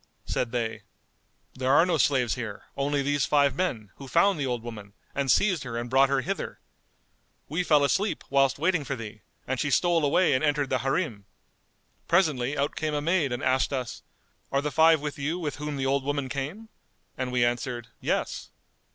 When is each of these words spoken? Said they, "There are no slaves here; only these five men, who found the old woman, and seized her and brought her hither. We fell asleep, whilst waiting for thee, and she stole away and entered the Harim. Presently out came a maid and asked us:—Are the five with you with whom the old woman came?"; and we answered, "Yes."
Said 0.25 0.51
they, 0.51 0.81
"There 1.53 1.71
are 1.71 1.85
no 1.85 1.99
slaves 1.99 2.33
here; 2.33 2.63
only 2.75 3.03
these 3.03 3.27
five 3.27 3.53
men, 3.53 3.91
who 3.97 4.07
found 4.07 4.39
the 4.39 4.47
old 4.47 4.63
woman, 4.63 4.93
and 5.13 5.29
seized 5.29 5.61
her 5.63 5.77
and 5.77 5.91
brought 5.91 6.09
her 6.09 6.21
hither. 6.21 6.59
We 7.47 7.61
fell 7.63 7.83
asleep, 7.83 8.23
whilst 8.31 8.57
waiting 8.57 8.83
for 8.83 8.95
thee, 8.95 9.21
and 9.45 9.59
she 9.59 9.69
stole 9.69 10.03
away 10.03 10.33
and 10.33 10.43
entered 10.43 10.71
the 10.71 10.79
Harim. 10.79 11.27
Presently 12.07 12.57
out 12.57 12.75
came 12.75 12.95
a 12.95 12.99
maid 13.03 13.31
and 13.31 13.43
asked 13.43 13.71
us:—Are 13.71 14.61
the 14.63 14.71
five 14.71 15.01
with 15.01 15.19
you 15.19 15.37
with 15.37 15.57
whom 15.57 15.77
the 15.77 15.85
old 15.85 16.03
woman 16.03 16.29
came?"; 16.29 16.69
and 17.15 17.31
we 17.31 17.45
answered, 17.45 17.89
"Yes." 17.99 18.49